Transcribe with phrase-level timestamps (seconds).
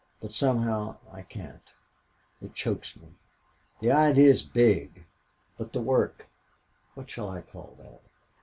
[0.19, 1.71] But somehow I can't.
[2.41, 3.09] It chokes me.
[3.81, 5.05] The idea is big.
[5.59, 6.27] But the work
[6.95, 8.01] what shall I call that?...